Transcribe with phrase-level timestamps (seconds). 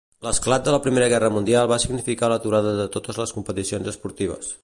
[0.27, 4.53] L'esclat de la Primera Guerra Mundial va significar l'aturada de totes les competicions esportives.